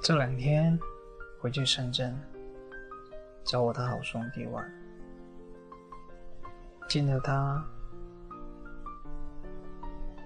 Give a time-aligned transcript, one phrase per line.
[0.00, 0.78] 这两天
[1.40, 2.18] 回去深圳
[3.44, 4.64] 找我的好兄弟玩，
[6.88, 7.62] 见到他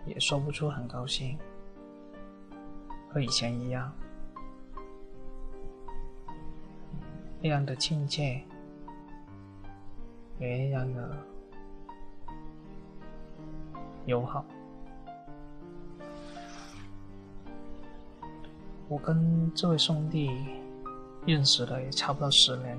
[0.07, 1.37] 也说不出很高兴，
[3.11, 3.93] 和以前一样，
[7.41, 8.41] 那样的亲切，
[10.39, 11.17] 也一样的
[14.07, 14.45] 友好。
[18.93, 20.31] 我跟这位兄弟
[21.25, 22.79] 认识了也差不多十年，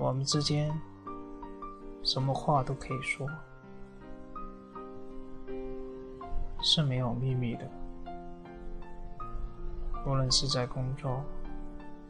[0.00, 0.76] 我们之间
[2.02, 3.28] 什么话都可以说，
[6.62, 7.70] 是没有秘密的。
[10.04, 11.22] 无论是在工作、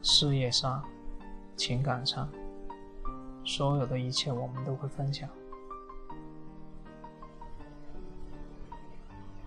[0.00, 0.82] 事业上、
[1.56, 2.26] 情感上，
[3.44, 5.28] 所有的一切我们都会分享。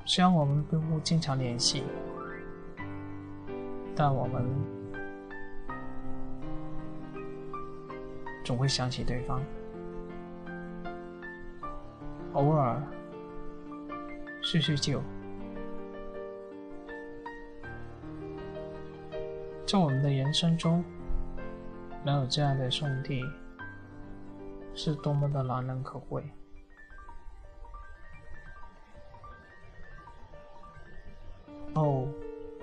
[0.10, 1.84] 虽然我们并不经常联系，
[3.94, 4.42] 但我们
[8.42, 9.42] 总会想起对方，
[12.34, 12.82] 偶尔
[14.42, 15.02] 叙叙旧。
[19.66, 20.82] 在我们的人生中，
[22.06, 23.22] 能有这样的兄弟，
[24.74, 26.24] 是多么的难能可贵。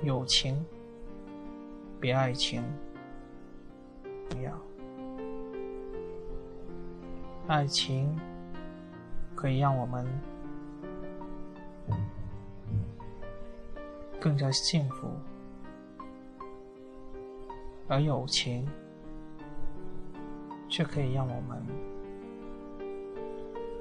[0.05, 0.63] 友情
[1.99, 2.63] 比爱情
[4.29, 4.53] 重要。
[7.47, 8.15] 爱情
[9.35, 10.07] 可以让我们
[14.21, 15.09] 更加幸福，
[17.89, 18.69] 而友情
[20.69, 21.63] 却可以让我们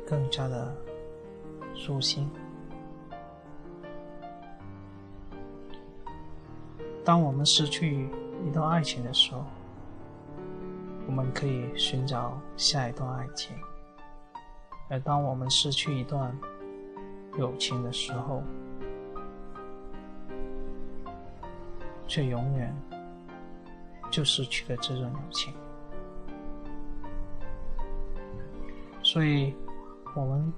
[0.08, 0.74] 更加的
[1.74, 2.30] 舒心。
[7.06, 8.08] 当我们失去
[8.48, 9.44] 一段爱情的时候，
[11.06, 13.54] 我们可以寻找下一段爱情；
[14.90, 16.34] 而当我们失去一段
[17.38, 18.42] 友情的时候，
[22.08, 22.74] 却永远
[24.10, 25.54] 就失去了这种友情。
[29.02, 29.54] 所以，
[30.16, 30.54] 我们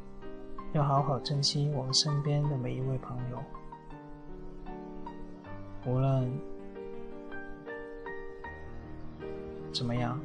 [0.74, 3.44] 要好好珍惜我们身边的每一位朋友。
[5.88, 6.32] 无论
[9.72, 10.20] 怎么样，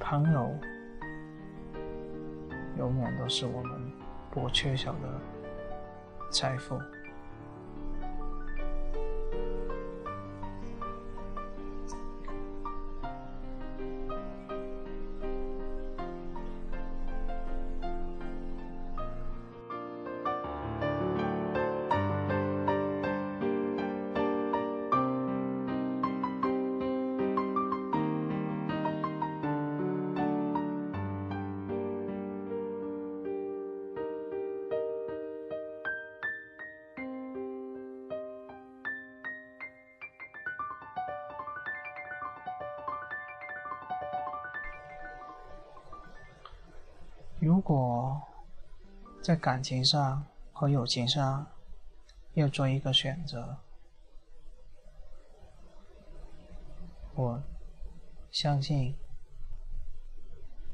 [0.00, 0.50] 朋友
[2.76, 3.92] 永远都是我们
[4.32, 5.20] 不缺少的
[6.32, 6.76] 财富。
[47.44, 48.22] 如果
[49.20, 51.44] 在感情上和友情上
[52.34, 53.56] 要做一个选择，
[57.16, 57.42] 我
[58.30, 58.96] 相信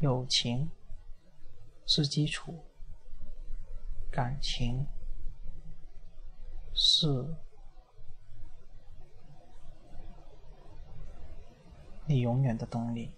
[0.00, 0.70] 友情
[1.86, 2.62] 是基础，
[4.10, 4.86] 感情
[6.74, 7.34] 是
[12.04, 13.17] 你永远的动力。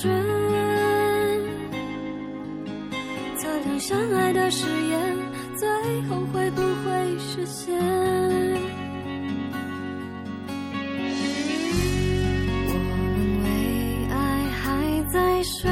[0.00, 0.08] 追，
[3.36, 5.16] 测量相爱的誓言，
[5.56, 5.68] 最
[6.02, 7.76] 后会不会实现？
[12.68, 12.72] 我
[13.16, 13.46] 们为
[14.08, 14.16] 爱
[14.62, 14.62] 还
[15.12, 15.68] 在睡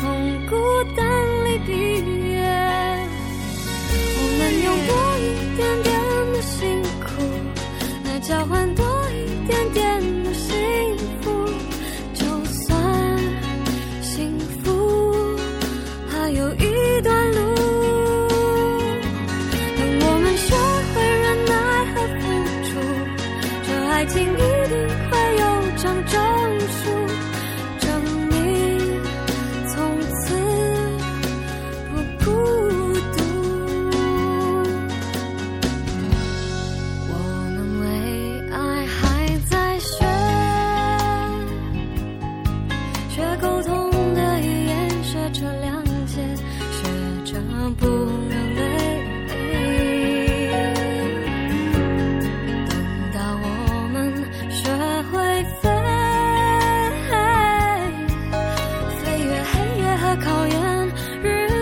[0.00, 0.56] 从孤
[0.96, 1.04] 单
[1.44, 2.40] 里毕业
[4.16, 5.24] 我们用多一
[5.56, 5.92] 点点
[6.32, 7.06] 的辛苦
[8.06, 8.69] 来交换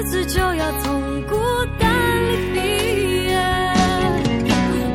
[0.08, 1.36] 次就要从孤
[1.78, 1.88] 单
[2.28, 3.36] 里毕业。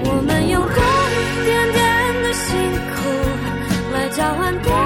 [0.05, 0.79] 我们用多
[1.13, 2.51] 一点点的辛
[2.89, 4.82] 苦来交换。